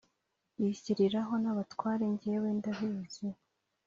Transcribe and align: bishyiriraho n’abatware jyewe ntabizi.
bishyiriraho 0.61 1.33
n’abatware 1.43 2.05
jyewe 2.21 2.49
ntabizi. 2.59 3.27